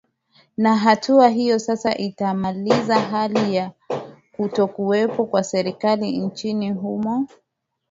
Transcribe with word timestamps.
na 0.57 0.75
hatua 0.75 1.29
hiyo 1.29 1.59
sasa 1.59 1.97
itamaliza 1.97 2.99
hali 2.99 3.55
ya 3.55 3.71
kutokuwepo 4.31 5.25
kwa 5.25 5.43
serikali 5.43 6.17
nchini 6.17 6.71
humo 6.71 7.27